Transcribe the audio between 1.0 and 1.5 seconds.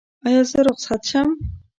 شم؟